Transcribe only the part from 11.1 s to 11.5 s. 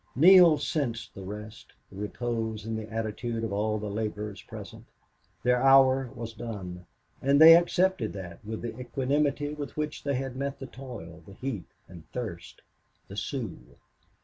the